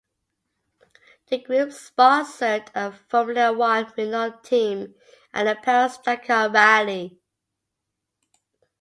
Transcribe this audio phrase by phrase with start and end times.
[1.27, 4.95] The group sponsored a Formula One Renault team
[5.31, 7.19] and the Paris-Dakar rally.